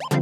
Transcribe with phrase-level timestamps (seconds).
[0.00, 0.16] What's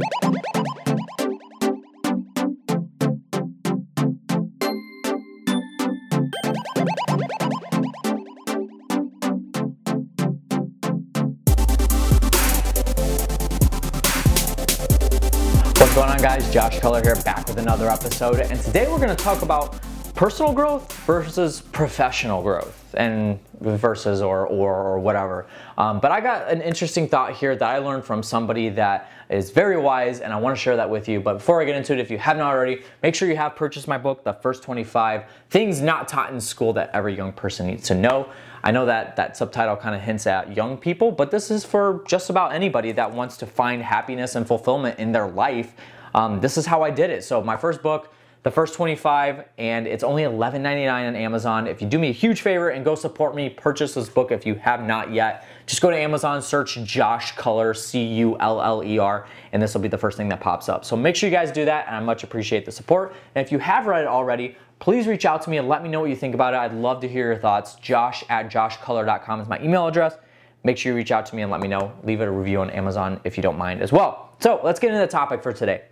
[15.95, 16.51] going on, guys?
[16.53, 18.39] Josh Culler here, back with another episode.
[18.41, 19.79] And today we're going to talk about
[20.19, 25.47] personal growth versus professional growth, and versus or or, or whatever.
[25.77, 29.49] Um, but I got an interesting thought here that I learned from somebody that is
[29.49, 31.21] very wise, and I want to share that with you.
[31.21, 33.87] But before I get into it, if you haven't already, make sure you have purchased
[33.87, 37.87] my book, The First 25 Things Not Taught in School That Every Young Person Needs
[37.87, 38.29] to Know.
[38.61, 42.03] I know that that subtitle kind of hints at young people, but this is for
[42.05, 45.75] just about anybody that wants to find happiness and fulfillment in their life.
[46.13, 47.23] Um, this is how I did it.
[47.23, 51.67] So, my first book, the first 25, and it's only $11.99 on Amazon.
[51.67, 54.45] If you do me a huge favor and go support me, purchase this book if
[54.45, 55.45] you have not yet.
[55.65, 59.73] Just go to Amazon, search Josh Culler, C U L L E R, and this
[59.73, 60.85] will be the first thing that pops up.
[60.85, 63.13] So make sure you guys do that, and I much appreciate the support.
[63.35, 65.89] And if you have read it already, please reach out to me and let me
[65.89, 66.57] know what you think about it.
[66.57, 67.75] I'd love to hear your thoughts.
[67.75, 70.15] Josh at joshculler.com is my email address.
[70.63, 71.93] Make sure you reach out to me and let me know.
[72.03, 74.33] Leave it a review on Amazon if you don't mind as well.
[74.39, 75.83] So let's get into the topic for today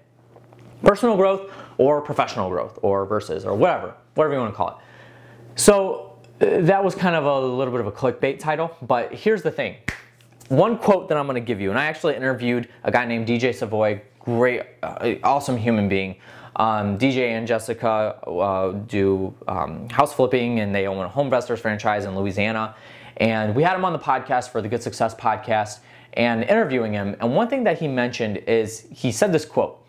[0.84, 4.76] personal growth or professional growth or versus or whatever, whatever you want to call it.
[5.56, 9.42] So uh, that was kind of a little bit of a clickbait title, but here's
[9.42, 9.78] the thing.
[10.50, 13.28] One quote that I'm going to give you, and I actually interviewed a guy named
[13.28, 16.16] DJ Savoy, great, uh, awesome human being.
[16.56, 21.60] Um, DJ and Jessica uh, do um, house flipping, and they own a home investors
[21.60, 22.76] franchise in Louisiana.
[23.18, 25.80] And we had him on the podcast for the Good Success podcast
[26.14, 27.16] and interviewing him.
[27.20, 29.84] And one thing that he mentioned is he said this quote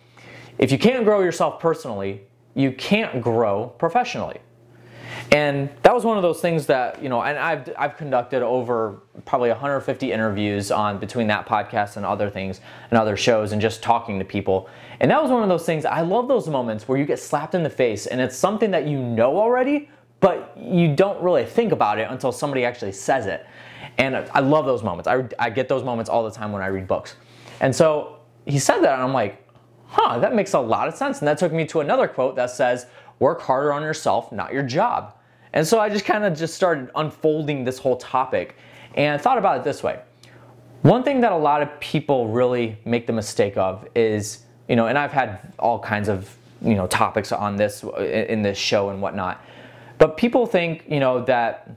[0.59, 2.23] If you can't grow yourself personally,
[2.55, 4.41] you can't grow professionally.
[5.31, 9.03] And that was one of those things that, you know, and I've, I've conducted over
[9.27, 13.83] probably 150 interviews on between that podcast and other things and other shows and just
[13.83, 14.71] talking to people.
[15.01, 17.55] And that was one of those things, I love those moments where you get slapped
[17.55, 19.91] in the face and it's something that you know already,
[20.21, 23.47] but you don't really think about it until somebody actually says it.
[23.99, 25.09] And I love those moments.
[25.09, 27.17] I, I get those moments all the time when I read books.
[27.61, 29.45] And so he said that, and I'm like,
[29.89, 31.19] huh, that makes a lot of sense.
[31.19, 32.87] And that took me to another quote that says,
[33.19, 35.15] work harder on yourself, not your job.
[35.53, 38.57] And so I just kind of just started unfolding this whole topic
[38.95, 40.01] and thought about it this way.
[40.83, 44.87] One thing that a lot of people really make the mistake of is, you know,
[44.87, 49.01] and I've had all kinds of, you know, topics on this in this show and
[49.03, 49.43] whatnot.
[49.97, 51.71] But people think, you know, that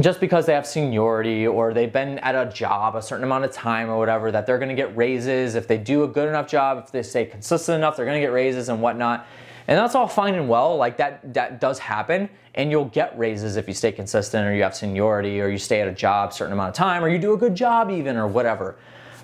[0.00, 3.52] just because they have seniority or they've been at a job a certain amount of
[3.52, 5.54] time or whatever, that they're to get raises.
[5.54, 8.32] If they do a good enough job, if they stay consistent enough, they're to get
[8.32, 9.26] raises and whatnot.
[9.66, 10.76] And that's all fine and well.
[10.76, 14.62] Like that, that does happen, and you'll get raises if you stay consistent, or you
[14.62, 17.18] have seniority, or you stay at a job a certain amount of time, or you
[17.18, 18.76] do a good job even, or whatever.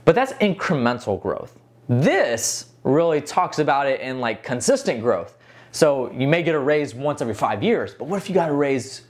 [0.04, 1.58] But that's incremental growth.
[1.88, 5.36] This really talks about it in like consistent growth.
[5.72, 8.48] So you may get a raise once every five years, but what if you got
[8.48, 9.02] a raise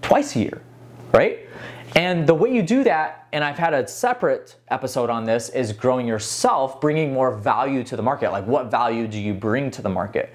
[0.00, 0.62] twice a year,
[1.12, 1.46] right?
[1.96, 5.72] And the way you do that, and I've had a separate episode on this, is
[5.72, 8.30] growing yourself, bringing more value to the market.
[8.30, 10.32] Like, what value do you bring to the market?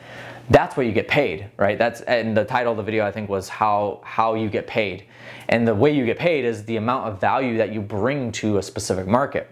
[0.49, 1.77] That's what you get paid, right?
[1.77, 5.05] That's and the title of the video I think was how how you get paid.
[5.49, 8.57] And the way you get paid is the amount of value that you bring to
[8.57, 9.49] a specific market.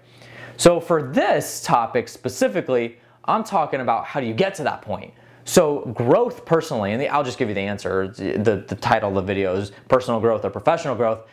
[0.58, 5.14] So for this topic specifically, I'm talking about how do you get to that point.
[5.46, 8.08] So growth personally, and I'll just give you the answer.
[8.08, 11.24] The, the title of the video is personal growth or professional growth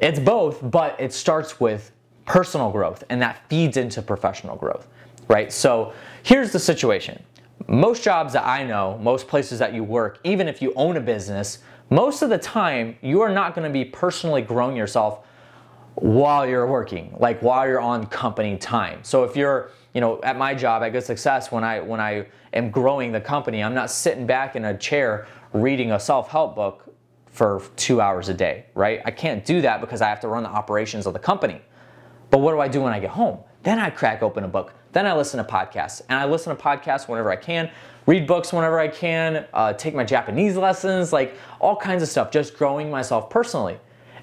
[0.00, 1.92] it's both, but it starts with
[2.26, 4.88] personal growth and that feeds into professional growth,
[5.28, 5.52] right?
[5.52, 5.92] So
[6.22, 7.22] here's the situation.
[7.68, 11.00] Most jobs that I know, most places that you work, even if you own a
[11.00, 11.58] business,
[11.90, 15.26] most of the time you are not going to be personally growing yourself
[15.96, 19.02] while you're working, like while you're on company time.
[19.02, 22.26] So if you're, you know, at my job at Good Success, when I when I
[22.52, 26.94] am growing the company, I'm not sitting back in a chair reading a self-help book
[27.26, 29.00] for two hours a day, right?
[29.04, 31.60] I can't do that because I have to run the operations of the company.
[32.30, 33.38] But what do I do when I get home?
[33.62, 34.74] Then I crack open a book.
[34.92, 36.02] Then I listen to podcasts.
[36.08, 37.70] And I listen to podcasts whenever I can,
[38.06, 42.30] read books whenever I can, uh, take my Japanese lessons, like all kinds of stuff,
[42.30, 43.78] just growing myself personally.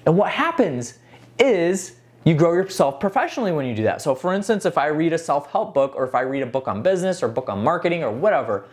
[0.06, 0.98] And what happens
[1.42, 4.00] is you grow yourself professionally when you do that.
[4.00, 6.46] So, for instance, if I read a self help book or if I read a
[6.46, 8.66] book on business or book on marketing or whatever,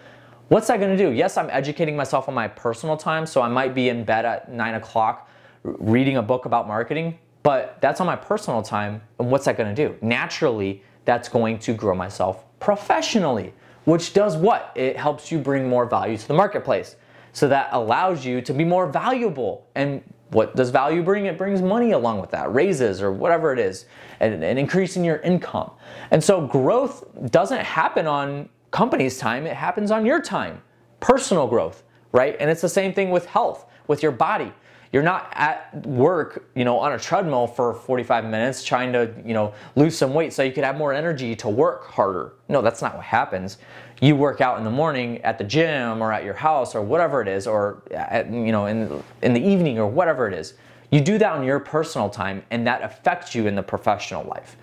[0.49, 1.11] What's that gonna do?
[1.11, 4.51] Yes, I'm educating myself on my personal time, so I might be in bed at
[4.51, 5.29] nine o'clock
[5.61, 8.99] reading a book about marketing, but that's on my personal time.
[9.19, 9.95] And what's that gonna do?
[10.01, 13.53] Naturally, that's going to grow myself professionally,
[13.85, 14.71] which does what?
[14.73, 16.95] It helps you bring more value to the marketplace.
[17.31, 21.25] So that allows you to be more valuable and what does value bring?
[21.25, 23.85] It brings money along with that, raises or whatever it is,
[24.19, 25.71] and, and increasing your income.
[26.11, 30.61] And so growth doesn't happen on company's time, it happens on your time.
[30.99, 32.35] Personal growth, right?
[32.39, 34.53] And it's the same thing with health, with your body.
[34.91, 39.33] You're not at work, you know, on a treadmill for 45 minutes trying to, you
[39.33, 42.33] know, lose some weight so you could have more energy to work harder.
[42.47, 43.59] No, that's not what happens.
[44.01, 47.21] You work out in the morning at the gym or at your house or whatever
[47.21, 50.55] it is, or uh, at, you know, in in the evening or whatever it is.
[50.91, 54.57] You do that on your personal time, and that affects you in the professional life.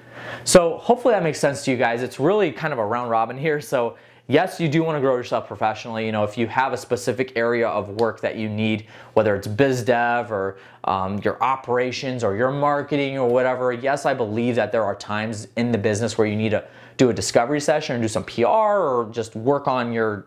[0.45, 2.03] So hopefully that makes sense to you guys.
[2.03, 3.61] It's really kind of a round robin here.
[3.61, 3.97] So
[4.29, 6.07] yes, you do want to grow yourself professionally.
[6.07, 9.47] You know, if you have a specific area of work that you need, whether it's
[9.47, 14.73] biz dev or um, your operations or your marketing or whatever, yes, I believe that
[14.73, 16.67] there are times in the business where you need to
[16.97, 20.27] do a discovery session or do some PR or just work on your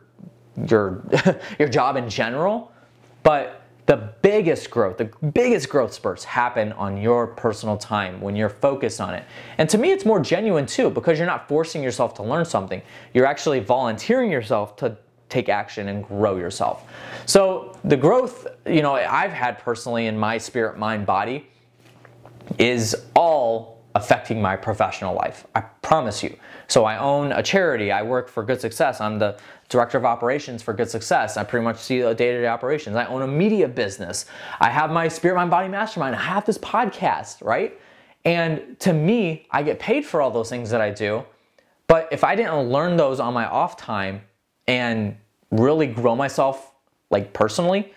[0.68, 1.03] your
[1.59, 2.71] your job in general.
[3.24, 3.59] But
[3.89, 9.01] the biggest growth, the biggest growth spurts happen on your personal time when you're focused
[9.01, 9.25] on it.
[9.57, 12.83] And to me, it's more genuine too because you're not forcing yourself to learn something.
[13.15, 14.95] You're actually volunteering yourself to
[15.27, 16.88] take action and grow yourself.
[17.25, 21.47] So the growth, you know, I've had personally in my spirit, mind, body
[22.59, 25.47] is all affecting my professional life.
[25.56, 26.38] I promise you.
[26.68, 27.91] So I own a charity.
[27.91, 29.01] I work for Good Success.
[29.01, 29.39] I'm the
[29.69, 31.36] director of operations for Good Success.
[31.36, 32.95] I pretty much see the day-to-day operations.
[32.95, 34.27] I own a media business.
[34.59, 36.15] I have my Spirit Mind Body Mastermind.
[36.15, 37.75] I have this podcast, right?
[38.24, 41.25] And to me, I get paid for all those things that I do.
[41.88, 44.21] But if I didn't learn those on my off time
[44.68, 45.18] and
[45.50, 46.71] really grow myself
[47.09, 47.91] like personally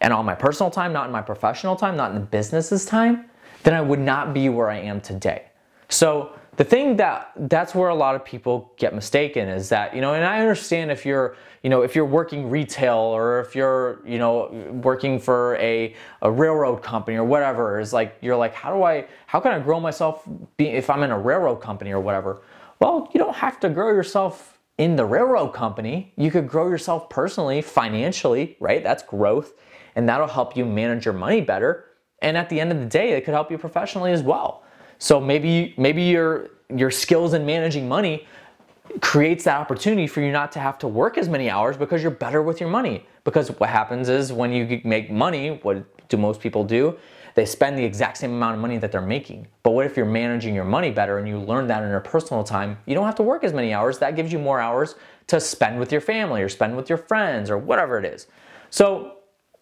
[0.00, 3.26] and on my personal time, not in my professional time, not in the business's time,
[3.64, 5.50] then I would not be where I am today.
[5.94, 10.00] So the thing that that's where a lot of people get mistaken is that you
[10.00, 14.00] know and i understand if you're you know if you're working retail or if you're
[14.06, 14.48] you know
[14.82, 19.06] working for a, a railroad company or whatever is like you're like how do i
[19.26, 20.22] how can i grow myself
[20.56, 22.42] be, if i'm in a railroad company or whatever?
[22.80, 26.12] Well you don't have to grow yourself in the railroad company.
[26.16, 28.82] You could grow yourself personally financially right?
[28.82, 29.54] That's growth.
[29.96, 31.84] And that'll help you manage your money better.
[32.20, 34.63] And at the end of the day it could help you professionally as well
[34.98, 38.26] so maybe maybe your your skills in managing money
[39.00, 42.10] creates that opportunity for you not to have to work as many hours because you're
[42.10, 43.06] better with your money.
[43.24, 46.96] Because what happens is when you make money, what do most people do?
[47.34, 49.48] They spend the exact same amount of money that they're making.
[49.62, 52.44] But what if you're managing your money better and you learn that in your personal
[52.44, 52.78] time?
[52.86, 53.98] You don't have to work as many hours.
[53.98, 54.94] That gives you more hours
[55.28, 58.28] to spend with your family or spend with your friends or whatever it is.
[58.70, 59.16] So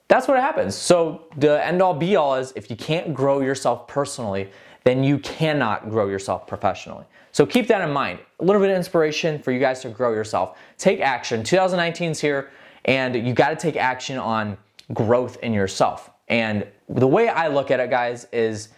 [0.09, 0.75] that's what happens.
[0.75, 4.51] So the end all be all is if you can't grow yourself personally,
[4.85, 7.05] then you cannot grow yourself professionally.
[7.33, 8.19] So keep that in mind.
[8.41, 10.59] A little bit of inspiration for you guys to grow yourself.
[10.77, 11.43] Take action.
[11.43, 12.51] 2019 is here,
[12.85, 14.57] and you got to take action on
[14.93, 16.11] growth in yourself.
[16.29, 18.69] And the way I look at it, guys, is,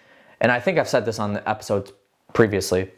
[0.41, 1.93] and I think I've said this on the episodes
[2.33, 2.91] previously.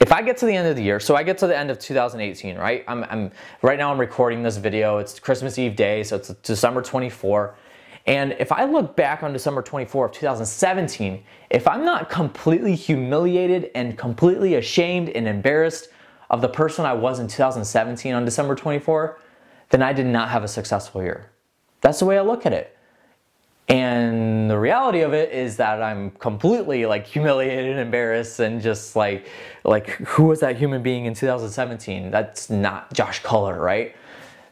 [0.00, 1.70] If I get to the end of the year, so I get to the end
[1.70, 2.84] of 2018, right?
[2.88, 3.30] I'm, I'm
[3.62, 3.92] right now.
[3.92, 4.98] I'm recording this video.
[4.98, 7.54] It's Christmas Eve day, so it's December 24.
[8.08, 13.70] And if I look back on December 24 of 2017, if I'm not completely humiliated
[13.74, 15.90] and completely ashamed and embarrassed
[16.30, 19.18] of the person I was in 2017 on December 24,
[19.68, 21.30] then I did not have a successful year.
[21.82, 22.74] That's the way I look at it.
[23.68, 28.96] And the reality of it is that I'm completely like humiliated and embarrassed and just
[28.96, 29.28] like
[29.64, 32.10] like who was that human being in 2017?
[32.10, 33.94] That's not Josh Culler, right?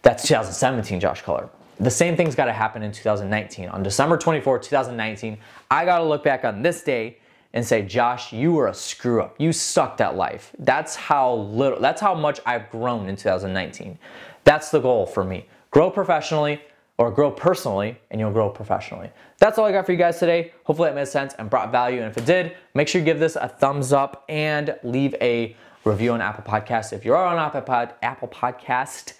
[0.02, 1.48] That's 2017 Josh Culler.
[1.78, 3.68] The same thing's got to happen in 2019.
[3.68, 5.38] On December 24, 2019,
[5.70, 7.18] I got to look back on this day
[7.52, 9.34] and say, Josh, you were a screw up.
[9.38, 10.54] You sucked at life.
[10.58, 13.98] That's how little, that's how much I've grown in 2019.
[14.44, 15.46] That's the goal for me.
[15.70, 16.60] Grow professionally
[16.98, 19.10] or grow personally and you'll grow professionally.
[19.38, 20.52] That's all I got for you guys today.
[20.64, 22.00] Hopefully that made sense and brought value.
[22.00, 25.56] And if it did, make sure you give this a thumbs up and leave a
[25.84, 26.92] review on Apple Podcast.
[26.92, 29.14] If you are on Apple, Pod, Apple Podcast,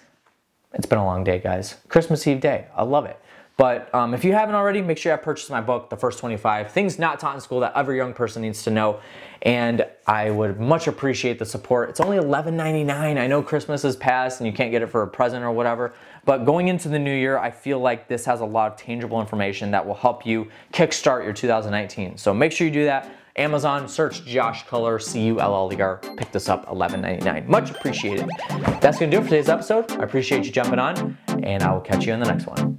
[0.77, 1.75] it's been a long day, guys.
[1.89, 2.67] Christmas Eve day.
[2.75, 3.19] I love it.
[3.57, 6.19] But um, if you haven't already, make sure you have purchased my book, The First
[6.19, 8.99] 25 Things Not Taught in School That Every Young Person Needs to Know.
[9.41, 11.89] And I would much appreciate the support.
[11.89, 12.91] It's only $11.99.
[12.91, 15.95] I know Christmas is past and you can't get it for a present or whatever.
[16.25, 19.19] But going into the new year, I feel like this has a lot of tangible
[19.19, 22.17] information that will help you kickstart your 2019.
[22.17, 23.09] So make sure you do that.
[23.37, 25.97] Amazon, search Josh Culler, C U L L E R.
[26.17, 27.47] Pick this up, $11.99.
[27.47, 28.29] Much appreciated.
[28.81, 29.91] That's gonna do it for today's episode.
[29.91, 32.76] I appreciate you jumping on, and I will catch you in the next one.